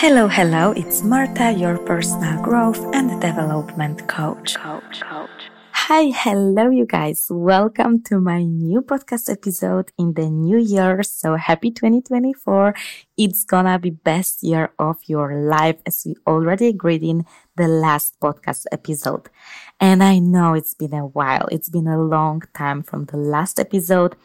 Hello, 0.00 0.28
hello, 0.28 0.72
it's 0.72 1.02
Marta, 1.02 1.52
your 1.52 1.76
personal 1.76 2.40
growth 2.40 2.82
and 2.94 3.20
development 3.20 4.08
coach. 4.08 4.54
coach, 4.54 5.02
coach. 5.02 5.50
Hi, 5.72 6.10
hello, 6.10 6.70
you 6.70 6.86
guys. 6.86 7.26
Welcome 7.28 8.02
to 8.04 8.18
my 8.18 8.42
new 8.44 8.80
podcast 8.80 9.28
episode 9.28 9.92
in 9.98 10.14
the 10.14 10.30
new 10.30 10.56
year. 10.56 11.02
So 11.02 11.36
happy 11.36 11.70
2024. 11.70 12.74
It's 13.18 13.44
gonna 13.44 13.78
be 13.78 13.90
best 13.90 14.42
year 14.42 14.72
of 14.78 14.96
your 15.06 15.34
life 15.34 15.76
as 15.84 16.04
we 16.06 16.16
already 16.26 16.68
agreed 16.68 17.02
in 17.02 17.26
the 17.58 17.68
last 17.68 18.18
podcast 18.20 18.64
episode. 18.72 19.28
And 19.78 20.02
I 20.02 20.18
know 20.18 20.54
it's 20.54 20.72
been 20.72 20.94
a 20.94 21.04
while. 21.04 21.46
It's 21.52 21.68
been 21.68 21.86
a 21.86 22.00
long 22.02 22.40
time 22.54 22.84
from 22.84 23.04
the 23.04 23.18
last 23.18 23.60
episode. 23.60 24.16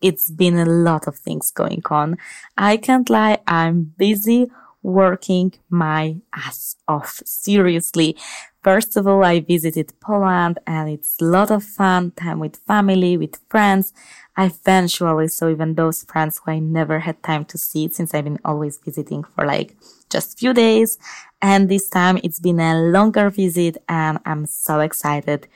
It's 0.00 0.30
been 0.30 0.56
a 0.56 0.66
lot 0.66 1.08
of 1.08 1.16
things 1.16 1.50
going 1.50 1.82
on. 1.90 2.16
I 2.56 2.76
can't 2.76 3.10
lie. 3.10 3.38
I'm 3.48 3.92
busy 3.98 4.52
working 4.86 5.52
my 5.68 6.16
ass 6.32 6.76
off. 6.86 7.20
Seriously. 7.24 8.16
First 8.62 8.96
of 8.96 9.06
all, 9.06 9.24
I 9.24 9.40
visited 9.40 9.92
Poland 10.00 10.60
and 10.66 10.88
it's 10.88 11.16
a 11.20 11.24
lot 11.24 11.50
of 11.50 11.64
fun, 11.64 12.12
time 12.12 12.38
with 12.38 12.56
family, 12.56 13.16
with 13.16 13.38
friends. 13.48 13.92
I 14.36 14.46
eventually 14.46 15.28
saw 15.28 15.48
even 15.48 15.74
those 15.74 16.04
friends 16.04 16.38
who 16.38 16.52
I 16.52 16.58
never 16.60 17.00
had 17.00 17.22
time 17.22 17.44
to 17.46 17.58
see 17.58 17.88
since 17.88 18.14
I've 18.14 18.24
been 18.24 18.38
always 18.44 18.78
visiting 18.78 19.24
for 19.24 19.44
like 19.44 19.76
just 20.08 20.38
few 20.38 20.52
days. 20.54 20.98
And 21.42 21.68
this 21.68 21.88
time 21.88 22.20
it's 22.22 22.40
been 22.40 22.60
a 22.60 22.80
longer 22.80 23.28
visit 23.30 23.76
and 23.88 24.20
I'm 24.24 24.46
so 24.46 24.80
excited 24.80 25.48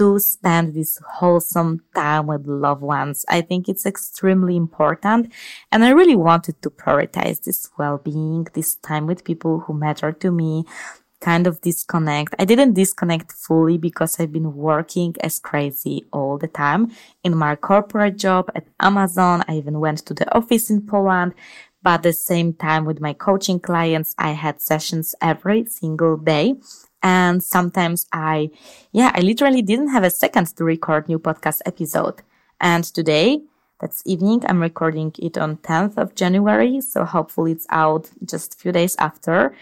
to 0.00 0.18
spend 0.18 0.72
this 0.72 0.98
wholesome 1.06 1.82
time 1.94 2.26
with 2.26 2.46
loved 2.46 2.80
ones. 2.80 3.26
I 3.28 3.42
think 3.42 3.68
it's 3.68 3.84
extremely 3.84 4.56
important. 4.56 5.30
And 5.70 5.84
I 5.84 5.90
really 5.90 6.16
wanted 6.16 6.62
to 6.62 6.70
prioritize 6.70 7.42
this 7.42 7.68
well-being, 7.78 8.46
this 8.54 8.76
time 8.76 9.06
with 9.06 9.24
people 9.24 9.60
who 9.60 9.74
matter 9.74 10.10
to 10.10 10.30
me, 10.30 10.64
kind 11.20 11.46
of 11.46 11.60
disconnect. 11.60 12.34
I 12.38 12.46
didn't 12.46 12.72
disconnect 12.72 13.30
fully 13.30 13.76
because 13.76 14.18
I've 14.18 14.32
been 14.32 14.54
working 14.54 15.16
as 15.20 15.38
crazy 15.38 16.06
all 16.14 16.38
the 16.38 16.48
time 16.48 16.92
in 17.22 17.36
my 17.36 17.56
corporate 17.56 18.16
job 18.16 18.50
at 18.54 18.68
Amazon. 18.80 19.44
I 19.46 19.58
even 19.58 19.80
went 19.80 19.98
to 20.06 20.14
the 20.14 20.34
office 20.34 20.70
in 20.70 20.86
Poland. 20.86 21.34
But 21.82 21.92
at 21.92 22.02
the 22.04 22.12
same 22.14 22.54
time 22.54 22.86
with 22.86 23.00
my 23.02 23.12
coaching 23.12 23.60
clients, 23.60 24.14
I 24.16 24.30
had 24.30 24.62
sessions 24.62 25.14
every 25.20 25.66
single 25.66 26.16
day. 26.16 26.56
And 27.02 27.42
sometimes 27.42 28.06
I, 28.12 28.50
yeah, 28.92 29.12
I 29.14 29.20
literally 29.20 29.62
didn't 29.62 29.88
have 29.88 30.04
a 30.04 30.10
second 30.10 30.54
to 30.56 30.64
record 30.64 31.08
new 31.08 31.18
podcast 31.18 31.60
episode. 31.64 32.22
And 32.60 32.84
today, 32.84 33.42
that's 33.80 34.02
evening, 34.04 34.42
I'm 34.46 34.60
recording 34.60 35.12
it 35.18 35.38
on 35.38 35.56
10th 35.58 35.96
of 35.96 36.14
January. 36.14 36.80
So 36.82 37.04
hopefully 37.04 37.52
it's 37.52 37.66
out 37.70 38.10
just 38.24 38.54
a 38.54 38.58
few 38.58 38.72
days 38.72 38.94
after. 38.98 39.56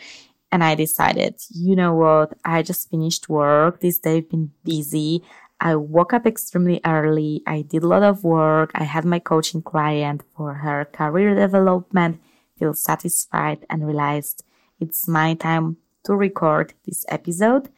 And 0.50 0.64
I 0.64 0.74
decided, 0.74 1.36
you 1.50 1.76
know 1.76 1.94
what? 1.94 2.36
I 2.44 2.62
just 2.62 2.90
finished 2.90 3.28
work. 3.28 3.80
This 3.80 3.98
day 3.98 4.16
I've 4.16 4.30
been 4.30 4.50
busy. 4.64 5.22
I 5.60 5.76
woke 5.76 6.12
up 6.12 6.26
extremely 6.26 6.80
early. 6.84 7.42
I 7.46 7.62
did 7.62 7.82
a 7.82 7.88
lot 7.88 8.02
of 8.02 8.24
work. 8.24 8.70
I 8.74 8.84
had 8.84 9.04
my 9.04 9.18
coaching 9.18 9.62
client 9.62 10.22
for 10.36 10.54
her 10.54 10.84
career 10.86 11.34
development, 11.34 12.20
feel 12.58 12.74
satisfied 12.74 13.66
and 13.68 13.86
realized 13.86 14.44
it's 14.80 15.06
my 15.06 15.34
time 15.34 15.76
to 16.08 16.16
record 16.16 16.72
this 16.86 17.04
episode 17.08 17.68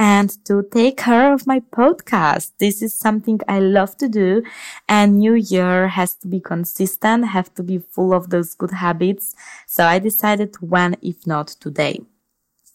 and 0.00 0.42
to 0.46 0.66
take 0.72 0.96
care 0.96 1.32
of 1.32 1.46
my 1.46 1.60
podcast. 1.60 2.52
This 2.58 2.82
is 2.82 2.98
something 2.98 3.38
I 3.46 3.60
love 3.60 3.96
to 3.98 4.08
do. 4.08 4.42
And 4.88 5.18
new 5.18 5.34
year 5.34 5.88
has 5.88 6.14
to 6.16 6.26
be 6.26 6.40
consistent, 6.40 7.26
have 7.26 7.54
to 7.54 7.62
be 7.62 7.78
full 7.78 8.12
of 8.14 8.30
those 8.30 8.54
good 8.54 8.72
habits. 8.72 9.34
So 9.66 9.84
I 9.84 9.98
decided 9.98 10.56
when, 10.60 10.96
if 11.02 11.26
not 11.26 11.48
today. 11.48 12.00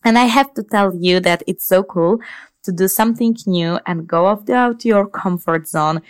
And 0.06 0.20
I 0.20 0.26
have 0.26 0.54
to 0.54 0.64
tell 0.64 0.96
you 0.96 1.20
that 1.22 1.42
it's 1.48 1.68
so 1.68 1.84
cool 1.84 2.20
to 2.62 2.72
do 2.72 2.88
something 2.88 3.36
new 3.48 3.80
and 3.86 4.08
go 4.08 4.26
off 4.26 4.46
the, 4.46 4.54
out 4.54 4.86
your 4.86 5.08
comfort 5.08 5.68
zone. 5.68 6.02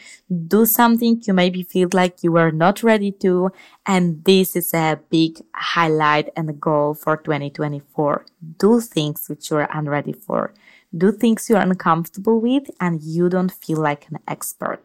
Do 0.48 0.66
something 0.66 1.22
you 1.26 1.34
maybe 1.34 1.64
feel 1.64 1.90
like 1.94 2.24
you 2.24 2.32
were 2.34 2.52
not 2.52 2.84
ready 2.84 3.12
to. 3.24 3.52
And 3.86 4.24
this 4.26 4.56
is 4.56 4.74
a 4.74 5.00
big 5.10 5.42
highlight 5.54 6.30
and 6.36 6.60
goal 6.60 6.94
for 6.94 7.18
2024. 7.18 8.26
Do 8.58 8.82
things 8.82 9.30
which 9.30 9.50
you're 9.50 9.70
unready 9.74 10.14
for. 10.14 10.54
Do 10.98 11.12
things 11.12 11.50
you're 11.50 11.60
uncomfortable 11.60 12.40
with 12.40 12.70
and 12.80 13.02
you 13.02 13.28
don't 13.30 13.52
feel 13.52 13.80
like 13.80 14.10
an 14.10 14.20
expert. 14.28 14.82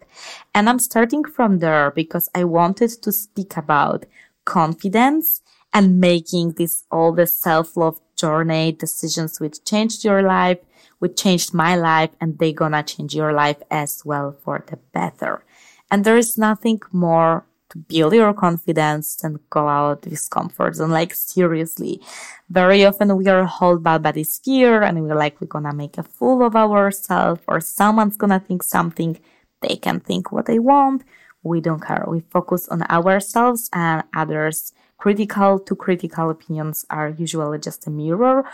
And 0.54 0.68
I'm 0.68 0.80
starting 0.80 1.24
from 1.24 1.58
there 1.58 1.92
because 1.92 2.28
I 2.34 2.44
wanted 2.44 2.90
to 3.02 3.12
speak 3.12 3.56
about 3.56 4.06
confidence 4.44 5.42
and 5.72 6.00
making 6.00 6.52
this 6.52 6.84
all 6.90 7.12
the 7.12 7.26
self-love 7.26 8.00
journey 8.16 8.72
decisions 8.72 9.40
which 9.40 9.64
changed 9.64 10.04
your 10.04 10.22
life 10.22 10.58
which 11.00 11.16
changed 11.20 11.52
my 11.52 11.74
life 11.74 12.10
and 12.20 12.38
they're 12.38 12.52
gonna 12.52 12.82
change 12.82 13.14
your 13.14 13.32
life 13.32 13.60
as 13.70 14.04
well 14.04 14.36
for 14.44 14.62
the 14.68 14.76
better. 14.92 15.42
And 15.90 16.04
there 16.04 16.16
is 16.16 16.38
nothing 16.38 16.80
more 16.92 17.44
to 17.70 17.78
build 17.78 18.12
your 18.12 18.32
confidence 18.34 19.16
than 19.16 19.40
go 19.48 19.66
out 19.66 20.02
this 20.02 20.28
comfort 20.28 20.76
zone. 20.76 20.90
Like 20.90 21.14
seriously, 21.14 22.00
very 22.48 22.84
often 22.84 23.16
we 23.16 23.26
are 23.28 23.46
held 23.46 23.82
back 23.82 24.02
by 24.02 24.12
this 24.12 24.38
fear 24.38 24.82
and 24.82 25.02
we're 25.02 25.16
like, 25.16 25.40
we're 25.40 25.46
gonna 25.48 25.74
make 25.74 25.98
a 25.98 26.02
fool 26.02 26.44
of 26.44 26.54
ourselves 26.54 27.40
or 27.48 27.60
someone's 27.60 28.16
gonna 28.16 28.40
think 28.40 28.62
something. 28.62 29.18
They 29.62 29.76
can 29.76 30.00
think 30.00 30.30
what 30.30 30.46
they 30.46 30.58
want. 30.58 31.02
We 31.42 31.60
don't 31.60 31.80
care. 31.80 32.04
We 32.06 32.20
focus 32.20 32.68
on 32.68 32.82
ourselves 32.82 33.70
and 33.72 34.04
others. 34.14 34.72
Critical 35.00 35.58
to 35.58 35.74
critical 35.74 36.30
opinions 36.30 36.84
are 36.90 37.08
usually 37.08 37.58
just 37.58 37.86
a 37.86 37.90
mirror 37.90 38.44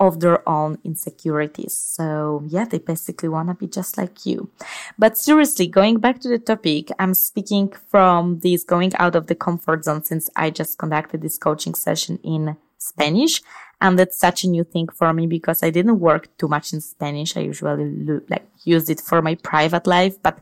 of 0.00 0.20
their 0.20 0.48
own 0.48 0.78
insecurities. 0.82 1.74
So 1.74 2.42
yeah, 2.48 2.64
they 2.64 2.78
basically 2.78 3.28
want 3.28 3.50
to 3.50 3.54
be 3.54 3.66
just 3.66 3.98
like 3.98 4.24
you. 4.24 4.50
But 4.98 5.18
seriously, 5.18 5.66
going 5.66 5.98
back 5.98 6.20
to 6.20 6.28
the 6.28 6.38
topic, 6.38 6.90
I'm 6.98 7.12
speaking 7.12 7.74
from 7.90 8.40
this 8.40 8.64
going 8.64 8.92
out 8.96 9.14
of 9.14 9.26
the 9.26 9.34
comfort 9.34 9.84
zone 9.84 10.02
since 10.02 10.30
I 10.34 10.48
just 10.48 10.78
conducted 10.78 11.20
this 11.20 11.36
coaching 11.36 11.74
session 11.74 12.18
in 12.24 12.56
Spanish. 12.78 13.42
And 13.82 13.98
that's 13.98 14.18
such 14.18 14.42
a 14.44 14.48
new 14.48 14.64
thing 14.64 14.88
for 14.88 15.12
me 15.12 15.26
because 15.26 15.62
I 15.62 15.70
didn't 15.70 16.00
work 16.00 16.34
too 16.38 16.48
much 16.48 16.72
in 16.72 16.80
Spanish. 16.80 17.36
I 17.36 17.40
usually 17.40 18.20
like 18.28 18.46
use 18.64 18.88
it 18.88 19.00
for 19.00 19.20
my 19.20 19.34
private 19.34 19.86
life, 19.86 20.20
but 20.22 20.38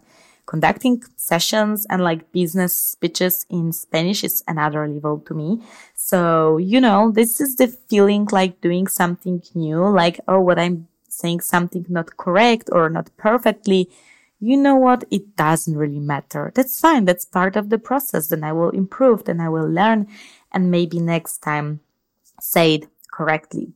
conducting 0.48 1.02
sessions 1.16 1.86
and 1.90 2.02
like 2.02 2.32
business 2.32 2.72
speeches 2.72 3.44
in 3.50 3.70
Spanish 3.70 4.24
is 4.24 4.42
another 4.48 4.88
level 4.88 5.18
to 5.20 5.34
me. 5.34 5.62
So, 5.94 6.56
you 6.56 6.80
know, 6.80 7.12
this 7.12 7.38
is 7.38 7.56
the 7.56 7.68
feeling 7.68 8.26
like 8.32 8.62
doing 8.62 8.86
something 8.86 9.42
new, 9.54 9.86
like, 9.86 10.18
oh, 10.26 10.40
what 10.40 10.58
I'm 10.58 10.88
saying 11.06 11.40
something 11.40 11.84
not 11.90 12.16
correct 12.16 12.70
or 12.72 12.88
not 12.88 13.10
perfectly. 13.18 13.90
You 14.40 14.56
know 14.56 14.76
what? 14.76 15.04
It 15.10 15.36
doesn't 15.36 15.76
really 15.76 16.00
matter. 16.00 16.50
That's 16.54 16.80
fine. 16.80 17.04
That's 17.04 17.26
part 17.26 17.54
of 17.54 17.68
the 17.68 17.78
process. 17.78 18.28
Then 18.28 18.42
I 18.42 18.52
will 18.52 18.70
improve. 18.70 19.24
Then 19.24 19.40
I 19.40 19.50
will 19.50 19.68
learn 19.68 20.06
and 20.50 20.70
maybe 20.70 20.98
next 20.98 21.38
time 21.38 21.80
say 22.40 22.76
it 22.76 22.88
correctly. 23.12 23.72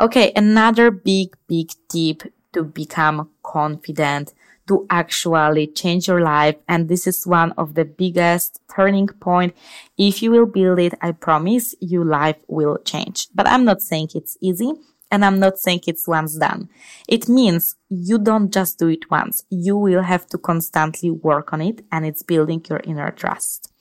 Okay. 0.00 0.32
Another 0.34 0.90
big, 0.90 1.36
big 1.46 1.72
tip 1.90 2.32
to 2.54 2.64
become 2.64 3.28
confident 3.42 4.32
to 4.66 4.86
actually 4.90 5.68
change 5.68 6.08
your 6.08 6.20
life. 6.20 6.56
And 6.68 6.88
this 6.88 7.06
is 7.06 7.26
one 7.26 7.52
of 7.52 7.74
the 7.74 7.84
biggest 7.84 8.60
turning 8.74 9.08
point. 9.08 9.54
If 9.96 10.22
you 10.22 10.30
will 10.30 10.46
build 10.46 10.78
it, 10.78 10.94
I 11.00 11.12
promise 11.12 11.74
your 11.80 12.04
life 12.04 12.36
will 12.48 12.78
change. 12.84 13.28
But 13.34 13.46
I'm 13.46 13.64
not 13.64 13.82
saying 13.82 14.10
it's 14.14 14.36
easy. 14.40 14.72
And 15.10 15.24
I'm 15.24 15.38
not 15.38 15.58
saying 15.58 15.82
it's 15.86 16.08
once 16.08 16.36
done. 16.36 16.68
It 17.08 17.28
means 17.28 17.76
you 17.88 18.18
don't 18.18 18.52
just 18.52 18.78
do 18.78 18.88
it 18.88 19.08
once. 19.08 19.44
You 19.50 19.76
will 19.76 20.02
have 20.02 20.26
to 20.26 20.38
constantly 20.38 21.10
work 21.10 21.52
on 21.52 21.60
it 21.60 21.84
and 21.92 22.04
it's 22.04 22.24
building 22.24 22.64
your 22.68 22.80
inner 22.82 23.12
trust. 23.12 23.72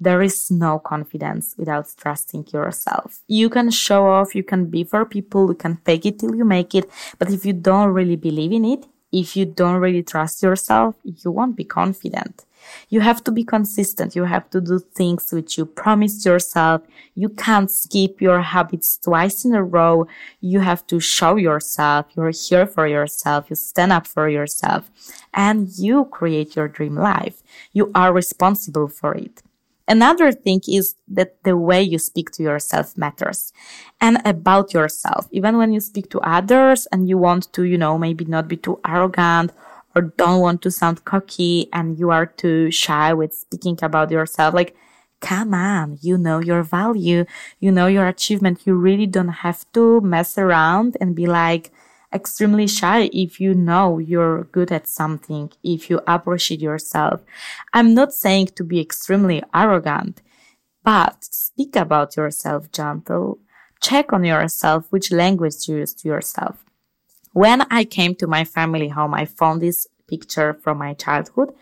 There 0.00 0.22
is 0.22 0.50
no 0.50 0.80
confidence 0.80 1.54
without 1.56 1.86
trusting 1.96 2.48
yourself. 2.52 3.20
You 3.28 3.48
can 3.48 3.70
show 3.70 4.08
off, 4.08 4.34
you 4.34 4.42
can 4.42 4.66
be 4.66 4.82
for 4.82 5.04
people, 5.04 5.48
you 5.48 5.54
can 5.54 5.76
fake 5.84 6.04
it 6.04 6.18
till 6.18 6.34
you 6.34 6.44
make 6.44 6.74
it. 6.74 6.90
But 7.16 7.30
if 7.30 7.46
you 7.46 7.52
don't 7.52 7.90
really 7.90 8.16
believe 8.16 8.50
in 8.50 8.64
it, 8.64 8.84
if 9.12 9.36
you 9.36 9.44
don't 9.44 9.76
really 9.76 10.02
trust 10.02 10.42
yourself, 10.42 10.96
you 11.04 11.30
won't 11.30 11.56
be 11.56 11.64
confident. 11.64 12.44
You 12.88 13.00
have 13.00 13.22
to 13.24 13.32
be 13.32 13.44
consistent. 13.44 14.14
You 14.14 14.24
have 14.24 14.48
to 14.50 14.60
do 14.60 14.78
things 14.78 15.32
which 15.32 15.58
you 15.58 15.66
promised 15.66 16.24
yourself. 16.24 16.82
You 17.14 17.28
can't 17.28 17.70
skip 17.70 18.20
your 18.20 18.40
habits 18.40 18.96
twice 18.98 19.44
in 19.44 19.54
a 19.54 19.62
row. 19.62 20.06
You 20.40 20.60
have 20.60 20.86
to 20.86 21.00
show 21.00 21.36
yourself. 21.36 22.06
You're 22.16 22.30
here 22.30 22.66
for 22.66 22.86
yourself. 22.86 23.50
You 23.50 23.56
stand 23.56 23.92
up 23.92 24.06
for 24.06 24.28
yourself 24.28 24.90
and 25.34 25.68
you 25.76 26.04
create 26.06 26.56
your 26.56 26.68
dream 26.68 26.96
life. 26.96 27.42
You 27.72 27.90
are 27.94 28.12
responsible 28.12 28.88
for 28.88 29.14
it. 29.14 29.42
Another 29.92 30.32
thing 30.32 30.62
is 30.66 30.94
that 31.06 31.36
the 31.44 31.54
way 31.54 31.82
you 31.82 31.98
speak 31.98 32.30
to 32.30 32.42
yourself 32.42 32.96
matters 32.96 33.52
and 34.00 34.22
about 34.24 34.72
yourself. 34.72 35.28
Even 35.32 35.58
when 35.58 35.70
you 35.70 35.80
speak 35.80 36.08
to 36.12 36.20
others 36.20 36.86
and 36.90 37.10
you 37.10 37.18
want 37.18 37.52
to, 37.52 37.64
you 37.64 37.76
know, 37.76 37.98
maybe 37.98 38.24
not 38.24 38.48
be 38.48 38.56
too 38.56 38.80
arrogant 38.86 39.52
or 39.94 40.00
don't 40.16 40.40
want 40.40 40.62
to 40.62 40.70
sound 40.70 41.04
cocky 41.04 41.68
and 41.74 41.98
you 41.98 42.08
are 42.08 42.24
too 42.24 42.70
shy 42.70 43.12
with 43.12 43.34
speaking 43.34 43.78
about 43.82 44.10
yourself, 44.10 44.54
like 44.54 44.74
come 45.20 45.52
on, 45.52 45.98
you 46.00 46.16
know 46.16 46.38
your 46.38 46.62
value, 46.62 47.26
you 47.60 47.70
know 47.70 47.86
your 47.86 48.08
achievement. 48.08 48.62
You 48.64 48.72
really 48.72 49.06
don't 49.06 49.44
have 49.44 49.70
to 49.74 50.00
mess 50.00 50.38
around 50.38 50.96
and 51.02 51.14
be 51.14 51.26
like 51.26 51.70
extremely 52.12 52.66
shy 52.66 53.10
if 53.12 53.40
you 53.40 53.54
know 53.54 53.98
you're 53.98 54.44
good 54.44 54.70
at 54.72 54.86
something, 54.86 55.50
if 55.62 55.90
you 55.90 56.00
appreciate 56.06 56.60
yourself. 56.60 57.22
I'm 57.72 57.94
not 57.94 58.12
saying 58.12 58.48
to 58.56 58.64
be 58.64 58.80
extremely 58.80 59.42
arrogant, 59.54 60.22
but 60.84 61.24
speak 61.24 61.76
about 61.76 62.16
yourself 62.16 62.70
gentle. 62.72 63.38
Check 63.80 64.12
on 64.12 64.24
yourself 64.24 64.86
which 64.90 65.10
language 65.10 65.68
you 65.68 65.78
use 65.78 65.94
to 65.94 66.08
yourself. 66.08 66.64
When 67.32 67.62
I 67.70 67.84
came 67.84 68.14
to 68.16 68.26
my 68.26 68.44
family 68.44 68.88
home, 68.88 69.14
I 69.14 69.24
found 69.24 69.62
this 69.62 69.86
picture 70.08 70.54
from 70.54 70.78
my 70.78 70.94
childhood 70.94 71.52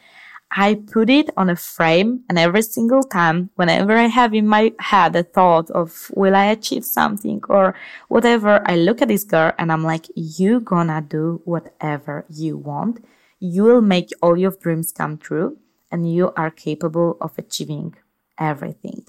I 0.52 0.75
put 0.75 1.08
it 1.08 1.31
on 1.37 1.49
a 1.49 1.55
frame 1.55 2.25
and 2.29 2.38
every 2.38 2.62
single 2.62 3.05
time, 3.05 3.50
whenever 3.55 3.97
I 3.97 4.06
have 4.06 4.35
in 4.35 4.49
my 4.49 4.73
head 4.81 5.14
a 5.14 5.23
thought 5.23 5.70
of, 5.70 6.11
will 6.14 6.35
I 6.35 6.47
achieve 6.47 6.85
something 6.85 7.41
or 7.49 7.75
whatever, 8.08 8.61
I 8.67 8.75
look 8.76 9.00
at 9.00 9.08
this 9.08 9.23
girl 9.23 9.52
and 9.58 9.70
I'm 9.70 9.85
like, 9.85 10.06
you 10.17 10.61
gonna 10.61 11.02
do 11.02 11.41
whatever 11.44 12.25
you 12.29 12.56
want. 12.56 13.05
You 13.38 13.62
will 13.62 13.81
make 13.81 14.11
all 14.20 14.37
your 14.37 14.50
dreams 14.50 14.91
come 14.91 15.19
true 15.19 15.56
and 15.93 16.12
you 16.12 16.32
are 16.37 16.50
capable 16.50 17.17
of 17.20 17.38
achieving 17.38 17.94
everything. 18.37 19.06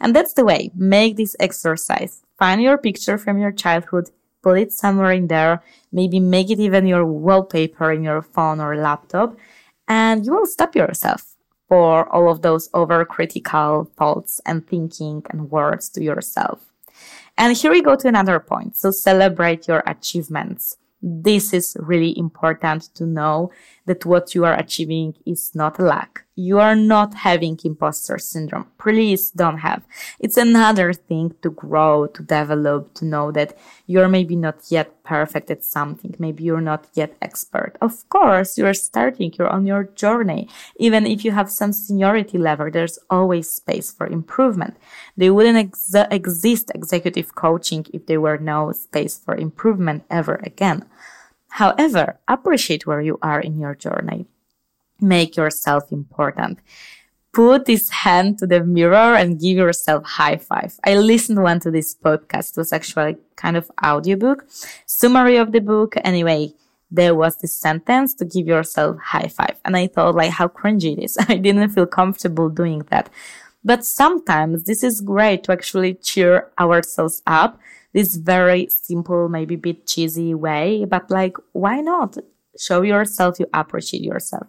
And 0.00 0.14
that's 0.14 0.34
the 0.34 0.44
way. 0.44 0.70
Make 0.74 1.16
this 1.16 1.34
exercise. 1.40 2.22
Find 2.38 2.60
your 2.60 2.76
picture 2.76 3.16
from 3.16 3.38
your 3.38 3.52
childhood, 3.52 4.10
put 4.42 4.58
it 4.58 4.72
somewhere 4.72 5.12
in 5.12 5.28
there, 5.28 5.62
maybe 5.90 6.20
make 6.20 6.50
it 6.50 6.60
even 6.60 6.86
your 6.86 7.06
wallpaper 7.06 7.90
in 7.90 8.02
your 8.02 8.20
phone 8.20 8.60
or 8.60 8.76
laptop 8.76 9.36
and 9.88 10.24
you 10.24 10.32
will 10.32 10.46
stop 10.46 10.74
yourself 10.74 11.36
for 11.68 12.08
all 12.12 12.30
of 12.30 12.42
those 12.42 12.68
overcritical 12.70 13.90
thoughts 13.92 14.40
and 14.46 14.66
thinking 14.66 15.22
and 15.30 15.50
words 15.50 15.88
to 15.90 16.02
yourself. 16.02 16.60
And 17.36 17.56
here 17.56 17.70
we 17.70 17.82
go 17.82 17.96
to 17.96 18.08
another 18.08 18.38
point. 18.38 18.76
So 18.76 18.90
celebrate 18.90 19.66
your 19.66 19.82
achievements 19.86 20.76
this 21.06 21.52
is 21.52 21.76
really 21.78 22.18
important 22.18 22.84
to 22.94 23.04
know 23.04 23.50
that 23.84 24.06
what 24.06 24.34
you 24.34 24.46
are 24.46 24.58
achieving 24.58 25.14
is 25.26 25.54
not 25.54 25.78
luck. 25.78 26.23
You 26.36 26.58
are 26.58 26.74
not 26.74 27.14
having 27.14 27.58
imposter 27.62 28.18
syndrome. 28.18 28.66
Please 28.76 29.30
don't 29.30 29.58
have. 29.58 29.84
It's 30.18 30.36
another 30.36 30.92
thing 30.92 31.34
to 31.42 31.50
grow, 31.50 32.08
to 32.08 32.22
develop, 32.24 32.92
to 32.94 33.04
know 33.04 33.30
that 33.30 33.56
you're 33.86 34.08
maybe 34.08 34.34
not 34.34 34.64
yet 34.68 35.04
perfect 35.04 35.50
at 35.52 35.62
something. 35.62 36.16
Maybe 36.18 36.42
you're 36.42 36.60
not 36.60 36.88
yet 36.94 37.16
expert. 37.22 37.76
Of 37.80 38.08
course, 38.08 38.58
you're 38.58 38.74
starting. 38.74 39.32
You're 39.38 39.48
on 39.48 39.64
your 39.64 39.84
journey. 39.84 40.48
Even 40.76 41.06
if 41.06 41.24
you 41.24 41.30
have 41.30 41.50
some 41.50 41.72
seniority 41.72 42.36
level, 42.36 42.68
there's 42.68 42.98
always 43.08 43.48
space 43.48 43.92
for 43.92 44.08
improvement. 44.08 44.76
They 45.16 45.30
wouldn't 45.30 45.58
ex- 45.58 45.94
exist 46.10 46.72
executive 46.74 47.36
coaching 47.36 47.86
if 47.92 48.06
there 48.06 48.20
were 48.20 48.38
no 48.38 48.72
space 48.72 49.16
for 49.16 49.36
improvement 49.36 50.02
ever 50.10 50.40
again. 50.42 50.84
However, 51.50 52.18
appreciate 52.26 52.84
where 52.84 53.00
you 53.00 53.20
are 53.22 53.40
in 53.40 53.60
your 53.60 53.76
journey. 53.76 54.26
Make 55.00 55.36
yourself 55.36 55.92
important. 55.92 56.58
Put 57.32 57.64
this 57.64 57.90
hand 57.90 58.38
to 58.38 58.46
the 58.46 58.62
mirror 58.62 59.16
and 59.16 59.40
give 59.40 59.56
yourself 59.56 60.04
high 60.04 60.36
five. 60.36 60.78
I 60.84 60.96
listened 60.96 61.42
one 61.42 61.60
to 61.60 61.70
this 61.70 61.94
podcast. 61.94 62.50
It 62.50 62.58
was 62.58 62.72
actually 62.72 63.16
kind 63.36 63.56
of 63.56 63.70
audiobook, 63.84 64.46
summary 64.86 65.36
of 65.36 65.50
the 65.50 65.60
book. 65.60 65.96
Anyway, 66.04 66.54
there 66.90 67.14
was 67.14 67.36
this 67.38 67.52
sentence 67.52 68.14
to 68.14 68.24
give 68.24 68.46
yourself 68.46 68.98
high 68.98 69.28
five. 69.28 69.56
And 69.64 69.76
I 69.76 69.88
thought 69.88 70.14
like 70.14 70.30
how 70.30 70.46
cringy 70.46 70.96
it 70.96 71.02
is. 71.02 71.18
I 71.28 71.36
didn't 71.36 71.70
feel 71.70 71.86
comfortable 71.86 72.48
doing 72.48 72.82
that. 72.90 73.10
But 73.64 73.84
sometimes 73.84 74.64
this 74.64 74.84
is 74.84 75.00
great 75.00 75.44
to 75.44 75.52
actually 75.52 75.94
cheer 75.94 76.50
ourselves 76.58 77.22
up 77.26 77.58
this 77.94 78.16
very 78.16 78.66
simple, 78.68 79.28
maybe 79.28 79.56
bit 79.56 79.86
cheesy 79.86 80.34
way, 80.34 80.84
but 80.84 81.10
like, 81.10 81.36
why 81.52 81.80
not 81.80 82.18
show 82.58 82.82
yourself 82.82 83.38
you 83.38 83.46
appreciate 83.54 84.02
yourself? 84.02 84.48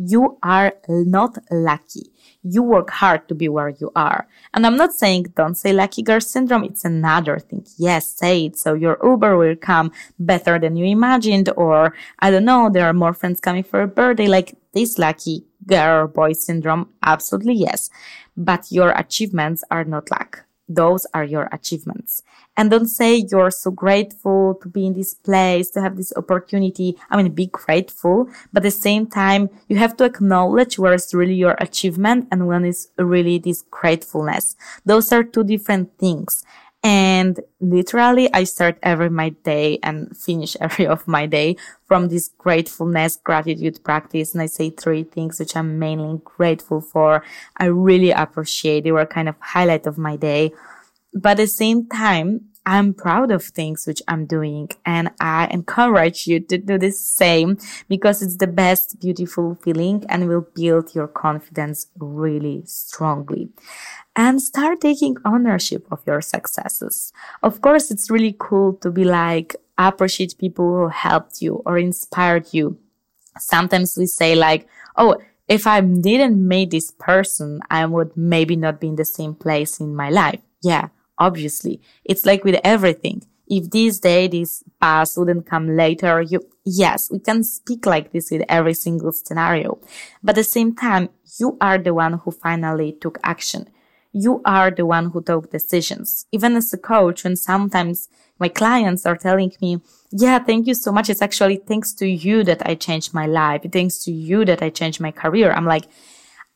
You 0.00 0.38
are 0.44 0.74
not 0.88 1.38
lucky. 1.50 2.12
You 2.44 2.62
work 2.62 2.90
hard 2.90 3.28
to 3.28 3.34
be 3.34 3.48
where 3.48 3.70
you 3.70 3.90
are. 3.96 4.28
And 4.54 4.64
I'm 4.64 4.76
not 4.76 4.92
saying 4.92 5.32
don't 5.36 5.56
say 5.56 5.72
lucky 5.72 6.02
girl 6.02 6.20
syndrome. 6.20 6.62
It's 6.62 6.84
another 6.84 7.40
thing. 7.40 7.66
Yes, 7.76 8.06
say 8.08 8.46
it. 8.46 8.56
So 8.56 8.74
your 8.74 8.96
Uber 9.02 9.36
will 9.36 9.56
come 9.56 9.90
better 10.18 10.56
than 10.58 10.76
you 10.76 10.84
imagined. 10.84 11.50
Or 11.56 11.94
I 12.20 12.30
don't 12.30 12.44
know, 12.44 12.70
there 12.72 12.86
are 12.86 12.92
more 12.92 13.12
friends 13.12 13.40
coming 13.40 13.64
for 13.64 13.82
a 13.82 13.88
birthday. 13.88 14.28
Like 14.28 14.56
this 14.72 14.98
lucky 14.98 15.44
girl 15.66 16.06
boy 16.06 16.34
syndrome. 16.34 16.90
Absolutely 17.02 17.54
yes. 17.54 17.90
But 18.36 18.70
your 18.70 18.90
achievements 18.92 19.64
are 19.68 19.84
not 19.84 20.12
luck 20.12 20.44
those 20.68 21.06
are 21.14 21.24
your 21.24 21.48
achievements. 21.52 22.22
And 22.56 22.70
don't 22.70 22.88
say 22.88 23.24
you're 23.30 23.50
so 23.50 23.70
grateful 23.70 24.58
to 24.62 24.68
be 24.68 24.86
in 24.86 24.94
this 24.94 25.14
place, 25.14 25.70
to 25.70 25.80
have 25.80 25.96
this 25.96 26.12
opportunity. 26.16 26.96
I 27.10 27.16
mean, 27.16 27.32
be 27.32 27.46
grateful, 27.46 28.28
but 28.52 28.60
at 28.60 28.64
the 28.64 28.70
same 28.70 29.06
time, 29.06 29.48
you 29.68 29.76
have 29.76 29.96
to 29.98 30.04
acknowledge 30.04 30.78
where 30.78 30.94
is 30.94 31.14
really 31.14 31.34
your 31.34 31.56
achievement 31.60 32.28
and 32.30 32.46
when 32.46 32.64
is 32.64 32.88
really 32.98 33.38
this 33.38 33.62
gratefulness. 33.70 34.56
Those 34.84 35.12
are 35.12 35.22
two 35.22 35.44
different 35.44 35.96
things. 35.98 36.44
And 36.88 37.40
literally, 37.60 38.32
I 38.32 38.44
start 38.44 38.78
every 38.82 39.10
my 39.10 39.28
day 39.44 39.78
and 39.82 40.16
finish 40.16 40.56
every 40.60 40.86
of 40.86 41.06
my 41.06 41.26
day 41.26 41.56
from 41.84 42.08
this 42.08 42.30
gratefulness, 42.38 43.16
gratitude 43.22 43.84
practice. 43.84 44.32
And 44.32 44.40
I 44.40 44.46
say 44.46 44.70
three 44.70 45.04
things 45.04 45.38
which 45.38 45.54
I'm 45.54 45.78
mainly 45.78 46.22
grateful 46.24 46.80
for. 46.80 47.22
I 47.58 47.66
really 47.66 48.10
appreciate. 48.10 48.84
They 48.84 48.92
were 48.92 49.04
kind 49.04 49.28
of 49.28 49.34
highlight 49.38 49.86
of 49.86 49.98
my 49.98 50.16
day. 50.16 50.54
But 51.12 51.32
at 51.32 51.36
the 51.36 51.46
same 51.48 51.86
time, 51.88 52.52
I'm 52.68 52.92
proud 52.92 53.30
of 53.30 53.42
things 53.44 53.86
which 53.86 54.02
I'm 54.08 54.26
doing 54.26 54.68
and 54.84 55.10
I 55.18 55.48
encourage 55.50 56.26
you 56.26 56.38
to 56.40 56.58
do 56.58 56.76
the 56.76 56.90
same 56.90 57.56
because 57.88 58.20
it's 58.20 58.36
the 58.36 58.46
best 58.46 59.00
beautiful 59.00 59.54
feeling 59.54 60.04
and 60.10 60.28
will 60.28 60.46
build 60.54 60.94
your 60.94 61.08
confidence 61.08 61.86
really 61.98 62.64
strongly 62.66 63.48
and 64.14 64.42
start 64.42 64.82
taking 64.82 65.16
ownership 65.24 65.86
of 65.90 66.02
your 66.06 66.20
successes. 66.20 67.10
Of 67.42 67.62
course, 67.62 67.90
it's 67.90 68.10
really 68.10 68.36
cool 68.38 68.74
to 68.82 68.90
be 68.90 69.04
like, 69.04 69.56
appreciate 69.78 70.36
people 70.36 70.66
who 70.66 70.88
helped 70.88 71.40
you 71.40 71.62
or 71.64 71.78
inspired 71.78 72.52
you. 72.52 72.76
Sometimes 73.38 73.96
we 73.96 74.04
say 74.04 74.34
like, 74.34 74.68
oh, 74.94 75.16
if 75.48 75.66
I 75.66 75.80
didn't 75.80 76.46
meet 76.46 76.72
this 76.72 76.90
person, 76.90 77.62
I 77.70 77.86
would 77.86 78.14
maybe 78.14 78.56
not 78.56 78.78
be 78.78 78.88
in 78.88 78.96
the 78.96 79.06
same 79.06 79.34
place 79.34 79.80
in 79.80 79.96
my 79.96 80.10
life. 80.10 80.40
Yeah, 80.62 80.88
obviously. 81.18 81.80
It's 82.04 82.24
like 82.24 82.44
with 82.44 82.60
everything. 82.64 83.24
If 83.46 83.70
this 83.70 83.98
day, 83.98 84.28
this 84.28 84.62
past 84.80 85.16
wouldn't 85.16 85.46
come 85.46 85.74
later, 85.74 86.20
you, 86.20 86.40
yes, 86.64 87.10
we 87.10 87.18
can 87.18 87.42
speak 87.42 87.86
like 87.86 88.12
this 88.12 88.30
with 88.30 88.42
every 88.48 88.74
single 88.74 89.12
scenario. 89.12 89.78
But 90.22 90.30
at 90.30 90.36
the 90.36 90.44
same 90.44 90.74
time, 90.74 91.08
you 91.38 91.56
are 91.60 91.78
the 91.78 91.94
one 91.94 92.14
who 92.14 92.30
finally 92.30 92.92
took 93.00 93.18
action. 93.24 93.68
You 94.12 94.42
are 94.44 94.70
the 94.70 94.84
one 94.84 95.10
who 95.10 95.22
took 95.22 95.50
decisions. 95.50 96.26
Even 96.32 96.56
as 96.56 96.72
a 96.72 96.78
coach, 96.78 97.24
when 97.24 97.36
sometimes 97.36 98.08
my 98.38 98.48
clients 98.48 99.06
are 99.06 99.16
telling 99.16 99.52
me, 99.60 99.80
yeah, 100.10 100.38
thank 100.38 100.66
you 100.66 100.74
so 100.74 100.92
much. 100.92 101.10
It's 101.10 101.22
actually 101.22 101.56
thanks 101.56 101.92
to 101.94 102.06
you 102.06 102.44
that 102.44 102.66
I 102.66 102.74
changed 102.74 103.14
my 103.14 103.26
life. 103.26 103.62
Thanks 103.72 103.98
to 104.00 104.12
you 104.12 104.44
that 104.44 104.62
I 104.62 104.70
changed 104.70 105.00
my 105.00 105.10
career. 105.10 105.52
I'm 105.52 105.66
like, 105.66 105.84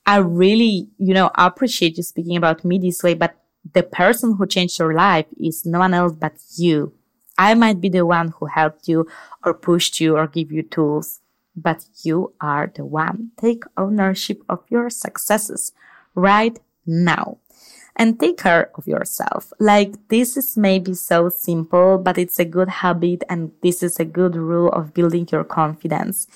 I 0.07 0.17
really, 0.17 0.89
you 0.99 1.15
know, 1.15 1.31
appreciate 1.35 1.97
you 1.97 2.03
speaking 2.03 2.37
about 2.37 2.65
me 2.65 2.79
this 2.79 3.03
way, 3.03 3.15
but 3.15 3.37
the 3.75 3.83
person 3.83 4.37
who 4.37 4.47
changed 4.47 4.79
your 4.79 4.95
life 4.95 5.27
is 5.39 5.65
no 5.65 5.79
one 5.79 5.95
else 5.95 6.13
but 6.13 6.35
you. 6.57 6.93
I 7.39 7.55
might 7.55 7.81
be 7.81 7.89
the 7.89 8.05
one 8.05 8.35
who 8.39 8.47
helped 8.47 8.89
you 8.89 9.07
or 9.45 9.55
pushed 9.55 10.01
you 10.01 10.17
or 10.17 10.27
give 10.27 10.53
you 10.53 10.63
tools, 10.63 11.21
but 11.57 11.85
you 12.03 12.33
are 12.41 12.71
the 12.75 12.85
one. 12.85 13.31
Take 13.41 13.65
ownership 13.77 14.43
of 14.49 14.61
your 14.69 14.91
successes 14.91 15.73
right 16.15 16.59
now 16.87 17.39
and 17.97 18.19
take 18.19 18.39
care 18.39 18.71
of 18.75 18.87
yourself. 18.87 19.53
Like 19.59 20.09
this 20.09 20.37
is 20.37 20.57
maybe 20.57 20.95
so 20.95 21.29
simple, 21.29 21.99
but 21.99 22.19
it's 22.19 22.39
a 22.39 22.45
good 22.45 22.69
habit 22.69 23.23
and 23.29 23.53
this 23.63 23.83
is 23.83 24.01
a 24.01 24.05
good 24.05 24.35
rule 24.37 24.71
of 24.71 24.95
building 24.95 25.29
your 25.31 25.45
confidence. 25.45 26.27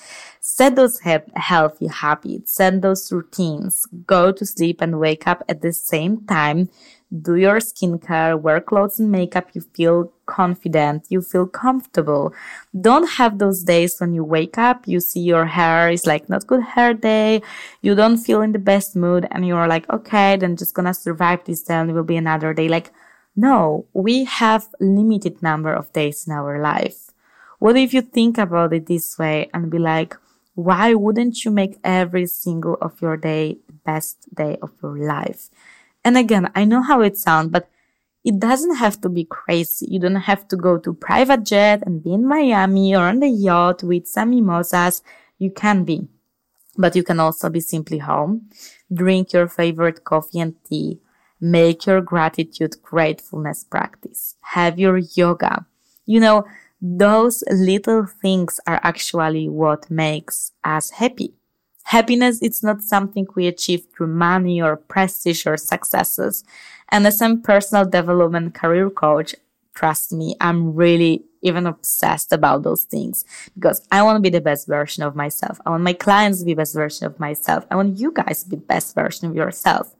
Set 0.49 0.77
those 0.77 1.01
he- 1.01 1.33
healthy 1.35 1.87
habits, 1.87 2.53
set 2.53 2.81
those 2.81 3.11
routines, 3.11 3.85
go 4.05 4.31
to 4.31 4.45
sleep 4.45 4.79
and 4.79 4.97
wake 4.97 5.27
up 5.27 5.43
at 5.49 5.61
the 5.61 5.73
same 5.73 6.25
time. 6.25 6.69
Do 7.11 7.35
your 7.35 7.57
skincare, 7.57 8.39
wear 8.39 8.61
clothes 8.61 8.97
and 8.97 9.11
makeup, 9.11 9.49
you 9.53 9.59
feel 9.75 10.13
confident, 10.25 11.07
you 11.09 11.21
feel 11.21 11.47
comfortable. 11.47 12.33
Don't 12.79 13.09
have 13.19 13.39
those 13.39 13.61
days 13.61 13.99
when 13.99 14.13
you 14.13 14.23
wake 14.23 14.57
up, 14.57 14.87
you 14.87 15.01
see 15.01 15.19
your 15.19 15.47
hair 15.47 15.89
is 15.89 16.07
like 16.07 16.29
not 16.29 16.47
good 16.47 16.63
hair 16.63 16.93
day, 16.93 17.41
you 17.81 17.93
don't 17.93 18.17
feel 18.17 18.41
in 18.41 18.53
the 18.53 18.67
best 18.73 18.95
mood 18.95 19.27
and 19.31 19.45
you're 19.45 19.67
like, 19.67 19.87
okay, 19.89 20.37
then 20.37 20.55
just 20.55 20.73
gonna 20.73 20.93
survive 20.93 21.43
this 21.43 21.63
day 21.63 21.73
and 21.73 21.89
it 21.89 21.93
will 21.93 22.03
be 22.03 22.15
another 22.15 22.53
day. 22.53 22.69
Like, 22.69 22.93
no, 23.35 23.85
we 23.91 24.23
have 24.23 24.69
limited 24.79 25.43
number 25.43 25.73
of 25.73 25.91
days 25.91 26.25
in 26.25 26.31
our 26.31 26.61
life. 26.61 27.11
What 27.59 27.75
if 27.75 27.93
you 27.93 28.01
think 28.01 28.37
about 28.37 28.71
it 28.71 28.85
this 28.85 29.19
way 29.19 29.49
and 29.53 29.69
be 29.69 29.77
like, 29.77 30.15
why 30.57 30.95
wouldn't 30.95 31.45
you 31.45 31.51
make 31.51 31.77
every 31.83 32.25
single 32.25 32.77
of 32.81 32.99
your 32.99 33.15
day 33.15 33.59
the 33.67 33.73
best 33.85 34.33
day 34.33 34.57
of 34.63 34.71
your 34.81 34.97
life? 34.97 35.51
And 36.03 36.17
again, 36.17 36.51
I 36.55 36.65
know 36.65 36.81
how 36.81 37.01
it 37.01 37.15
sounds, 37.15 37.51
but 37.51 37.69
it 38.25 38.39
doesn't 38.39 38.77
have 38.77 38.99
to 39.01 39.09
be 39.09 39.23
crazy. 39.23 39.85
You 39.87 39.99
don't 39.99 40.15
have 40.15 40.47
to 40.47 40.55
go 40.55 40.79
to 40.79 40.95
private 40.95 41.43
jet 41.43 41.83
and 41.85 42.03
be 42.03 42.11
in 42.11 42.27
Miami 42.27 42.95
or 42.95 43.03
on 43.03 43.19
the 43.19 43.29
yacht 43.29 43.83
with 43.83 44.07
some 44.07 44.31
mimosas. 44.31 45.03
You 45.37 45.51
can 45.51 45.83
be, 45.83 46.07
but 46.75 46.95
you 46.95 47.03
can 47.03 47.19
also 47.19 47.51
be 47.51 47.59
simply 47.59 47.99
home. 47.99 48.49
Drink 48.91 49.33
your 49.33 49.47
favorite 49.47 50.05
coffee 50.05 50.39
and 50.39 50.55
tea. 50.63 50.99
Make 51.39 51.85
your 51.85 52.01
gratitude 52.01 52.81
gratefulness 52.81 53.63
practice. 53.63 54.33
Have 54.41 54.79
your 54.79 54.97
yoga. 54.97 55.67
You 56.07 56.19
know, 56.19 56.45
those 56.81 57.43
little 57.49 58.05
things 58.05 58.59
are 58.67 58.79
actually 58.83 59.49
what 59.49 59.89
makes 59.89 60.51
us 60.63 60.91
happy. 60.91 61.33
Happiness 61.85 62.41
is 62.41 62.61
not 62.61 62.81
something 62.81 63.25
we 63.35 63.47
achieve 63.47 63.87
through 63.95 64.07
money 64.07 64.61
or 64.61 64.75
prestige 64.75 65.47
or 65.47 65.57
successes. 65.57 66.43
And 66.89 67.07
as 67.07 67.21
a 67.21 67.35
personal 67.37 67.85
development 67.85 68.53
career 68.53 68.89
coach, 68.89 69.35
trust 69.73 70.11
me, 70.11 70.35
I'm 70.41 70.75
really 70.75 71.23
even 71.41 71.65
obsessed 71.65 72.33
about 72.33 72.63
those 72.63 72.83
things 72.83 73.23
because 73.55 73.87
I 73.91 74.03
want 74.03 74.17
to 74.17 74.21
be 74.21 74.29
the 74.29 74.41
best 74.41 74.67
version 74.67 75.03
of 75.03 75.15
myself. 75.15 75.61
I 75.65 75.69
want 75.69 75.83
my 75.83 75.93
clients 75.93 76.39
to 76.39 76.45
be 76.45 76.53
the 76.53 76.57
best 76.57 76.73
version 76.73 77.07
of 77.07 77.19
myself. 77.19 77.65
I 77.71 77.75
want 77.75 77.97
you 77.97 78.11
guys 78.11 78.43
to 78.43 78.49
be 78.49 78.55
the 78.57 78.61
best 78.63 78.93
version 78.93 79.29
of 79.29 79.35
yourself. 79.35 79.95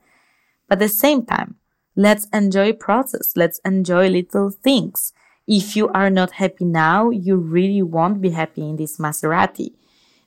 But 0.68 0.76
at 0.76 0.80
the 0.80 0.88
same 0.88 1.24
time, 1.24 1.56
let's 1.96 2.26
enjoy 2.32 2.74
process. 2.74 3.32
Let's 3.34 3.60
enjoy 3.64 4.08
little 4.08 4.50
things. 4.50 5.12
If 5.48 5.76
you 5.76 5.88
are 5.88 6.10
not 6.10 6.32
happy 6.32 6.66
now, 6.66 7.08
you 7.08 7.36
really 7.36 7.80
won't 7.80 8.20
be 8.20 8.28
happy 8.28 8.60
in 8.68 8.76
this 8.76 8.98
Maserati. 8.98 9.72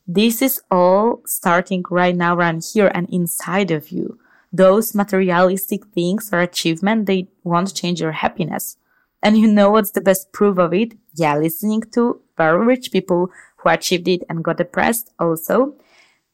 This 0.07 0.41
is 0.41 0.59
all 0.71 1.21
starting 1.27 1.83
right 1.91 2.15
now, 2.15 2.35
right 2.35 2.61
here 2.73 2.91
and 2.95 3.07
inside 3.11 3.69
of 3.69 3.91
you. 3.91 4.17
Those 4.51 4.95
materialistic 4.95 5.85
things 5.93 6.31
or 6.33 6.39
achievement, 6.39 7.05
they 7.05 7.27
won't 7.43 7.75
change 7.75 8.01
your 8.01 8.13
happiness. 8.13 8.77
And 9.21 9.37
you 9.37 9.47
know 9.47 9.69
what's 9.69 9.91
the 9.91 10.01
best 10.01 10.33
proof 10.33 10.57
of 10.57 10.73
it? 10.73 10.93
Yeah, 11.13 11.37
listening 11.37 11.83
to 11.93 12.19
very 12.35 12.65
rich 12.65 12.91
people 12.91 13.29
who 13.57 13.69
achieved 13.69 14.07
it 14.07 14.23
and 14.27 14.43
got 14.43 14.57
depressed 14.57 15.11
also. 15.19 15.75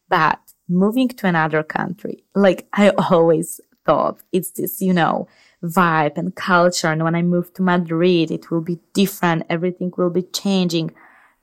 But 0.07 0.39
moving 0.69 1.09
to 1.09 1.27
another 1.27 1.61
country, 1.61 2.23
like 2.33 2.69
I 2.71 2.89
always 3.11 3.59
thought 3.85 4.21
it's 4.31 4.51
this, 4.51 4.81
you 4.81 4.93
know, 4.93 5.27
vibe 5.63 6.17
and 6.17 6.35
culture. 6.35 6.87
And 6.87 7.03
when 7.03 7.15
I 7.15 7.21
move 7.21 7.53
to 7.55 7.61
Madrid, 7.61 8.31
it 8.31 8.51
will 8.51 8.61
be 8.61 8.79
different. 8.93 9.45
Everything 9.49 9.91
will 9.97 10.09
be 10.09 10.23
changing. 10.23 10.91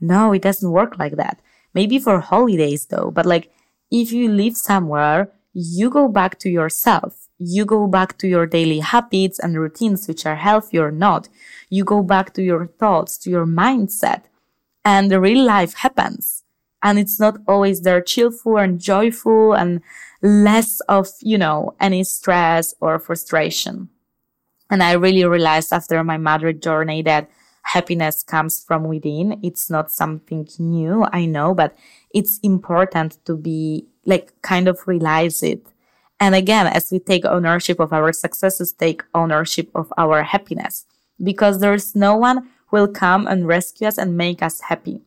No, 0.00 0.33
it 0.33 0.42
doesn't 0.42 0.71
work 0.71 0.99
like 0.99 1.16
that. 1.16 1.40
Maybe 1.73 1.99
for 1.99 2.21
holidays 2.21 2.87
though, 2.87 3.11
but 3.11 3.26
like 3.26 3.50
if 3.90 4.12
you 4.12 4.30
live 4.30 4.56
somewhere, 4.56 5.30
you 5.52 5.90
go 5.90 6.09
back 6.09 6.38
to 6.40 6.50
yourself. 6.50 7.28
You 7.38 7.64
go 7.64 7.87
back 7.87 8.16
to 8.18 8.28
your 8.28 8.47
daily 8.47 8.80
habits 8.80 9.38
and 9.38 9.59
routines, 9.59 10.06
which 10.06 10.25
are 10.25 10.37
healthy 10.37 10.78
or 10.78 10.90
not. 10.90 11.28
You 11.68 11.85
go 11.85 12.02
back 12.02 12.33
to 12.35 12.42
your 12.42 12.66
thoughts, 12.66 13.18
to 13.18 13.30
your 13.30 13.47
mindset 13.47 14.23
and 14.85 15.11
the 15.11 15.21
real 15.21 15.44
life 15.44 15.75
happens. 15.75 16.42
And 16.83 16.99
it's 16.99 17.18
not 17.18 17.38
always 17.49 17.80
there 17.80 18.02
cheerful 18.02 18.59
and 18.59 18.78
joyful 18.78 19.54
and 19.54 19.80
less 20.23 20.80
of, 20.80 21.09
you 21.21 21.38
know, 21.38 21.75
any 21.80 22.04
stress 22.04 22.75
or 22.80 22.99
frustration. 22.99 23.88
And 24.71 24.83
I 24.83 24.92
really 24.92 25.25
realized 25.25 25.73
after 25.73 26.02
my 26.02 26.16
Madrid 26.16 26.62
journey 26.62 27.02
that 27.02 27.30
happiness 27.64 28.23
comes 28.23 28.62
from 28.62 28.85
within. 28.85 29.40
It's 29.42 29.68
not 29.71 29.90
something 29.90 30.49
new, 30.59 31.06
I 31.12 31.26
know, 31.26 31.54
but 31.54 31.75
it's 32.12 32.38
important 32.42 33.18
to 33.25 33.37
be 33.37 33.87
like 34.06 34.33
kind 34.42 34.68
of 34.68 34.87
realize 34.87 35.42
it. 35.42 35.66
And 36.21 36.35
again, 36.35 36.66
as 36.66 36.92
we 36.92 36.99
take 37.00 37.25
ownership 37.25 37.80
of 37.80 37.92
our 37.92 38.12
successes, 38.12 38.73
take 38.73 39.02
ownership 39.14 39.71
of 39.75 39.92
our 39.99 40.23
happiness 40.23 40.87
because 41.23 41.61
there's 41.61 41.94
no 41.94 42.16
one 42.16 42.49
will 42.71 42.88
come 42.88 43.26
and 43.26 43.47
rescue 43.47 43.87
us 43.87 43.99
and 43.99 44.16
make 44.16 44.42
us 44.42 44.61
happy. 44.62 45.00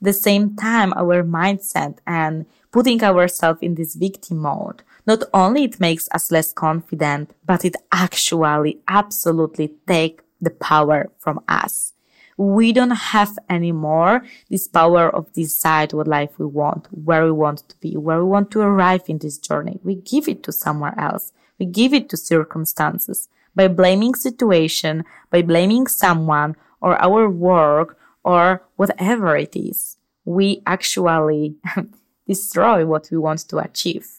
The 0.00 0.12
same 0.12 0.56
time, 0.56 0.92
our 0.94 1.22
mindset 1.24 1.98
and 2.06 2.46
putting 2.70 3.02
ourselves 3.02 3.60
in 3.62 3.74
this 3.74 3.94
victim 3.94 4.38
mode, 4.38 4.82
not 5.06 5.22
only 5.32 5.64
it 5.64 5.80
makes 5.80 6.08
us 6.12 6.30
less 6.30 6.52
confident, 6.52 7.30
but 7.44 7.64
it 7.64 7.76
actually 7.92 8.80
absolutely 8.88 9.74
take 9.86 10.22
the 10.40 10.50
power 10.50 11.10
from 11.18 11.40
us 11.48 11.92
we 12.36 12.72
don't 12.72 12.90
have 12.90 13.38
anymore 13.48 14.22
this 14.50 14.68
power 14.68 15.08
of 15.08 15.32
decide 15.32 15.92
what 15.92 16.06
life 16.06 16.38
we 16.38 16.46
want, 16.46 16.86
where 16.90 17.24
we 17.24 17.32
want 17.32 17.68
to 17.68 17.76
be, 17.78 17.96
where 17.96 18.18
we 18.18 18.30
want 18.30 18.50
to 18.50 18.60
arrive 18.60 19.02
in 19.08 19.18
this 19.18 19.38
journey. 19.38 19.80
We 19.82 19.96
give 19.96 20.28
it 20.28 20.42
to 20.44 20.52
somewhere 20.52 20.94
else. 20.98 21.32
We 21.58 21.66
give 21.66 21.94
it 21.94 22.08
to 22.10 22.16
circumstances 22.16 23.28
by 23.54 23.68
blaming 23.68 24.14
situation, 24.14 25.04
by 25.30 25.42
blaming 25.42 25.86
someone 25.86 26.56
or 26.80 27.00
our 27.00 27.30
work 27.30 27.96
or 28.22 28.62
whatever 28.76 29.36
it 29.36 29.56
is. 29.56 29.96
We 30.26 30.62
actually 30.66 31.54
destroy 32.26 32.84
what 32.84 33.08
we 33.10 33.16
want 33.16 33.40
to 33.48 33.58
achieve. 33.58 34.18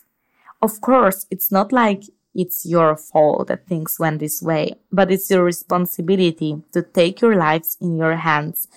Of 0.62 0.82
course, 0.82 1.26
it's 1.30 1.52
not 1.52 1.72
like 1.72 2.04
it's 2.34 2.66
your 2.66 2.96
fault 2.96 3.48
that 3.48 3.68
things 3.68 3.98
went 4.00 4.20
this 4.20 4.42
way, 4.42 4.76
but 4.92 5.12
it's 5.12 5.30
your 5.30 5.44
responsibility 5.44 6.62
to 6.72 6.82
take 6.82 7.22
your 7.22 7.36
lives 7.36 7.78
in 7.82 7.98
your 7.98 8.16
hands 8.16 8.68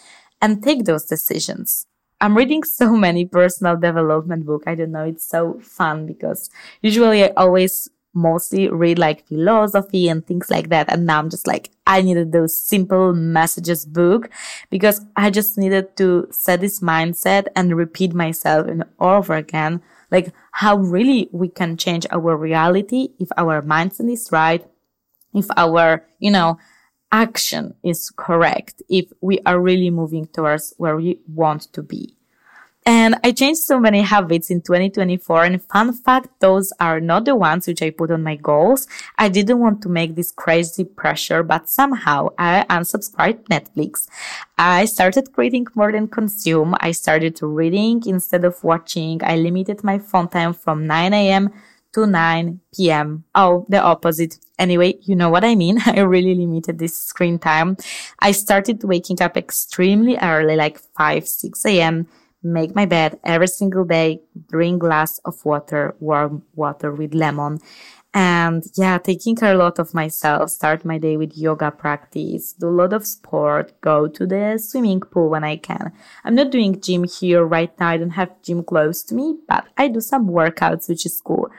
and 0.40 0.62
take 0.62 0.84
those 0.84 1.04
decisions. 1.04 1.86
I'm 2.20 2.36
reading 2.36 2.64
so 2.64 2.96
many 3.06 3.24
personal 3.24 3.76
development 3.76 4.46
book. 4.46 4.64
I 4.66 4.74
don't 4.74 4.92
know. 4.92 5.04
It's 5.04 5.28
so 5.28 5.60
fun 5.60 6.06
because 6.06 6.50
usually 6.82 7.24
I 7.24 7.32
always 7.36 7.88
mostly 8.12 8.68
read 8.68 8.98
like 8.98 9.26
philosophy 9.28 10.08
and 10.08 10.26
things 10.26 10.50
like 10.50 10.68
that. 10.70 10.92
And 10.92 11.06
now 11.06 11.18
I'm 11.18 11.30
just 11.30 11.46
like, 11.46 11.70
I 11.86 12.02
needed 12.02 12.32
those 12.32 12.56
simple 12.56 13.12
messages 13.12 13.86
book 13.86 14.30
because 14.68 15.04
I 15.16 15.30
just 15.30 15.56
needed 15.56 15.96
to 15.98 16.26
set 16.30 16.60
this 16.60 16.80
mindset 16.80 17.46
and 17.54 17.76
repeat 17.76 18.12
myself 18.12 18.66
and 18.66 18.84
over 18.98 19.34
again 19.34 19.80
like 20.10 20.32
how 20.52 20.76
really 20.76 21.28
we 21.32 21.48
can 21.48 21.76
change 21.76 22.06
our 22.10 22.36
reality 22.36 23.08
if 23.18 23.28
our 23.36 23.62
mindset 23.62 24.12
is 24.12 24.30
right, 24.32 24.64
if 25.34 25.46
our, 25.56 26.06
you 26.18 26.30
know, 26.30 26.58
action 27.12 27.74
is 27.82 28.10
correct, 28.16 28.82
if 28.88 29.06
we 29.20 29.40
are 29.46 29.60
really 29.60 29.90
moving 29.90 30.26
towards 30.26 30.74
where 30.76 30.96
we 30.96 31.20
want 31.26 31.62
to 31.72 31.82
be. 31.82 32.16
And 32.86 33.16
I 33.22 33.32
changed 33.32 33.60
so 33.60 33.78
many 33.78 34.00
habits 34.00 34.50
in 34.50 34.62
2024. 34.62 35.44
And 35.44 35.62
fun 35.62 35.92
fact, 35.92 36.28
those 36.40 36.72
are 36.80 36.98
not 36.98 37.26
the 37.26 37.36
ones 37.36 37.66
which 37.66 37.82
I 37.82 37.90
put 37.90 38.10
on 38.10 38.22
my 38.22 38.36
goals. 38.36 38.88
I 39.18 39.28
didn't 39.28 39.58
want 39.58 39.82
to 39.82 39.88
make 39.88 40.14
this 40.14 40.32
crazy 40.32 40.84
pressure, 40.84 41.42
but 41.42 41.68
somehow 41.68 42.28
I 42.38 42.64
unsubscribed 42.70 43.44
Netflix. 43.48 44.08
I 44.56 44.86
started 44.86 45.32
creating 45.32 45.66
more 45.74 45.92
than 45.92 46.08
consume. 46.08 46.74
I 46.80 46.92
started 46.92 47.38
reading 47.42 48.02
instead 48.06 48.44
of 48.44 48.62
watching. 48.64 49.20
I 49.22 49.36
limited 49.36 49.84
my 49.84 49.98
phone 49.98 50.28
time 50.28 50.54
from 50.54 50.86
9 50.86 51.12
a.m. 51.12 51.50
to 51.92 52.06
9 52.06 52.60
p.m. 52.74 53.24
Oh, 53.34 53.66
the 53.68 53.82
opposite. 53.82 54.38
Anyway, 54.58 54.94
you 55.02 55.14
know 55.16 55.28
what 55.28 55.44
I 55.44 55.54
mean. 55.54 55.78
I 55.84 56.00
really 56.00 56.34
limited 56.34 56.78
this 56.78 56.96
screen 56.96 57.38
time. 57.38 57.76
I 58.20 58.32
started 58.32 58.82
waking 58.84 59.20
up 59.20 59.36
extremely 59.36 60.16
early, 60.16 60.56
like 60.56 60.78
5, 60.96 61.28
6 61.28 61.66
a.m 61.66 62.08
make 62.42 62.74
my 62.74 62.86
bed 62.86 63.18
every 63.24 63.48
single 63.48 63.84
day, 63.84 64.20
drink 64.50 64.80
glass 64.80 65.18
of 65.24 65.44
water, 65.44 65.94
warm 66.00 66.42
water 66.54 66.92
with 66.92 67.14
lemon. 67.14 67.60
And 68.12 68.64
yeah, 68.76 68.98
taking 68.98 69.36
care 69.36 69.54
a 69.54 69.56
lot 69.56 69.78
of 69.78 69.94
myself, 69.94 70.50
start 70.50 70.84
my 70.84 70.98
day 70.98 71.16
with 71.16 71.38
yoga 71.38 71.70
practice, 71.70 72.54
do 72.54 72.68
a 72.68 72.70
lot 72.70 72.92
of 72.92 73.06
sport, 73.06 73.80
go 73.82 74.08
to 74.08 74.26
the 74.26 74.58
swimming 74.58 75.00
pool 75.00 75.28
when 75.28 75.44
I 75.44 75.56
can. 75.56 75.92
I'm 76.24 76.34
not 76.34 76.50
doing 76.50 76.80
gym 76.80 77.04
here 77.04 77.44
right 77.44 77.70
now. 77.78 77.90
I 77.90 77.98
don't 77.98 78.10
have 78.10 78.42
gym 78.42 78.64
close 78.64 79.04
to 79.04 79.14
me, 79.14 79.38
but 79.46 79.66
I 79.78 79.86
do 79.86 80.00
some 80.00 80.28
workouts, 80.28 80.88
which 80.88 81.06
is 81.06 81.20
cool. 81.20 81.50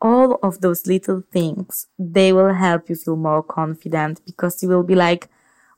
All 0.00 0.38
of 0.42 0.62
those 0.62 0.86
little 0.86 1.22
things, 1.30 1.86
they 1.98 2.32
will 2.32 2.54
help 2.54 2.88
you 2.88 2.96
feel 2.96 3.16
more 3.16 3.42
confident 3.42 4.22
because 4.24 4.62
you 4.62 4.70
will 4.70 4.82
be 4.82 4.94
like, 4.94 5.28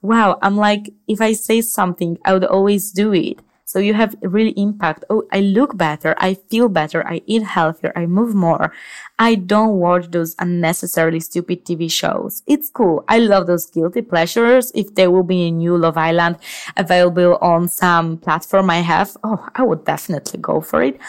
wow, 0.03 0.39
I'm 0.41 0.57
like, 0.57 0.93
if 1.09 1.21
I 1.21 1.33
say 1.33 1.63
something, 1.63 2.19
I 2.25 2.35
would 2.35 2.45
always 2.45 2.93
do 2.93 3.13
it. 3.13 3.41
So 3.73 3.79
you 3.79 3.95
have 3.95 4.15
really 4.21 4.51
impact. 4.51 5.07
Oh, 5.09 5.23
I 5.33 5.41
look 5.41 5.79
better. 5.79 6.15
I 6.19 6.35
feel 6.35 6.69
better. 6.69 7.09
I 7.09 7.23
eat 7.25 7.43
healthier. 7.43 7.91
I 7.97 8.05
move 8.05 8.35
more. 8.35 8.71
I 9.19 9.35
don't 9.35 9.77
watch 9.77 10.11
those 10.11 10.35
unnecessarily 10.39 11.21
stupid 11.21 11.65
TV 11.65 11.91
shows. 11.91 12.43
It's 12.47 12.69
cool. 12.69 13.03
I 13.09 13.19
love 13.21 13.47
those 13.47 13.65
guilty 13.65 14.03
pleasures. 14.03 14.73
If 14.75 14.95
there 14.95 15.11
will 15.11 15.23
be 15.23 15.49
a 15.49 15.51
new 15.51 15.79
Love 15.79 15.97
Island 15.97 16.37
available 16.77 17.39
on 17.41 17.67
some 17.71 18.19
platform 18.19 18.69
I 18.69 18.81
have, 18.81 19.17
oh, 19.25 19.49
I 19.55 19.63
would 19.63 19.87
definitely 19.87 20.39
go 20.39 20.61
for 20.61 20.83
it. 20.83 21.01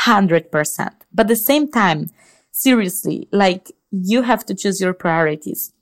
100%. 0.00 0.90
But 1.14 1.24
at 1.24 1.28
the 1.28 1.36
same 1.36 1.70
time, 1.70 2.10
seriously, 2.52 3.28
like 3.32 3.72
you 3.90 4.20
have 4.20 4.44
to 4.44 4.54
choose 4.54 4.78
your 4.78 4.92
priorities. 4.92 5.72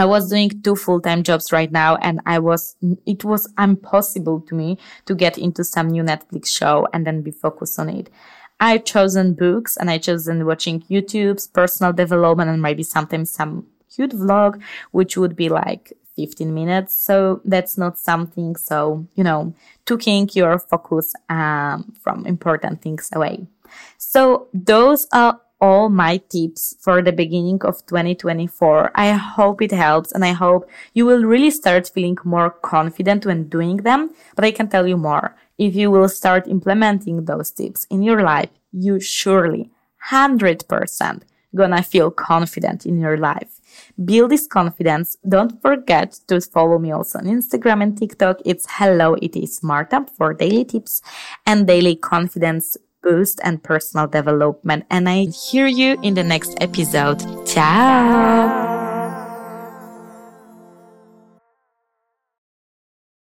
I 0.00 0.06
was 0.06 0.30
doing 0.30 0.62
two 0.62 0.76
full-time 0.76 1.22
jobs 1.22 1.52
right 1.52 1.70
now 1.70 1.96
and 1.96 2.22
I 2.24 2.38
was, 2.38 2.74
it 3.04 3.22
was 3.22 3.46
impossible 3.58 4.40
to 4.48 4.54
me 4.54 4.78
to 5.04 5.14
get 5.14 5.36
into 5.36 5.62
some 5.62 5.88
new 5.88 6.02
Netflix 6.02 6.46
show 6.46 6.88
and 6.94 7.06
then 7.06 7.20
be 7.20 7.30
focused 7.30 7.78
on 7.78 7.90
it. 7.90 8.08
I've 8.60 8.86
chosen 8.86 9.34
books 9.34 9.76
and 9.76 9.90
I've 9.90 10.00
chosen 10.00 10.46
watching 10.46 10.80
YouTube's 10.88 11.48
personal 11.48 11.92
development 11.92 12.48
and 12.48 12.62
maybe 12.62 12.82
sometimes 12.82 13.30
some 13.30 13.66
cute 13.94 14.12
vlog, 14.12 14.62
which 14.92 15.18
would 15.18 15.36
be 15.36 15.50
like 15.50 15.92
15 16.16 16.54
minutes. 16.54 16.94
So 16.94 17.42
that's 17.44 17.76
not 17.76 17.98
something. 17.98 18.56
So, 18.56 19.06
you 19.16 19.24
know, 19.24 19.54
taking 19.84 20.30
your 20.32 20.58
focus 20.58 21.12
um, 21.28 21.92
from 22.00 22.24
important 22.24 22.80
things 22.80 23.10
away. 23.12 23.46
So 23.98 24.48
those 24.54 25.06
are 25.12 25.38
all 25.60 25.88
my 25.88 26.16
tips 26.28 26.76
for 26.80 27.02
the 27.02 27.12
beginning 27.12 27.60
of 27.62 27.84
2024. 27.86 28.92
I 28.94 29.12
hope 29.12 29.62
it 29.62 29.72
helps 29.72 30.12
and 30.12 30.24
I 30.24 30.32
hope 30.32 30.68
you 30.94 31.06
will 31.06 31.24
really 31.24 31.50
start 31.50 31.90
feeling 31.92 32.18
more 32.24 32.50
confident 32.50 33.26
when 33.26 33.48
doing 33.48 33.78
them. 33.78 34.10
But 34.34 34.44
I 34.44 34.50
can 34.50 34.68
tell 34.68 34.86
you 34.86 34.96
more. 34.96 35.36
If 35.58 35.74
you 35.74 35.90
will 35.90 36.08
start 36.08 36.48
implementing 36.48 37.24
those 37.24 37.50
tips 37.50 37.86
in 37.90 38.02
your 38.02 38.22
life, 38.22 38.50
you 38.72 39.00
surely 39.00 39.70
100% 40.10 41.22
gonna 41.54 41.82
feel 41.82 42.10
confident 42.10 42.86
in 42.86 42.98
your 42.98 43.16
life. 43.16 43.60
Build 44.02 44.30
this 44.30 44.46
confidence. 44.46 45.16
Don't 45.28 45.60
forget 45.60 46.18
to 46.28 46.40
follow 46.40 46.78
me 46.78 46.92
also 46.92 47.18
on 47.18 47.26
Instagram 47.26 47.82
and 47.82 47.98
TikTok. 47.98 48.40
It's 48.44 48.66
hello, 48.68 49.14
it 49.14 49.36
is 49.36 49.62
Marta 49.62 50.06
for 50.16 50.34
daily 50.34 50.64
tips 50.64 51.02
and 51.46 51.66
daily 51.66 51.96
confidence 51.96 52.76
boost 53.02 53.40
and 53.42 53.62
personal 53.62 54.06
development. 54.06 54.86
And 54.90 55.08
I 55.08 55.26
hear 55.26 55.66
you 55.66 55.98
in 56.02 56.14
the 56.14 56.24
next 56.24 56.56
episode. 56.60 57.20
Ciao. 57.46 58.69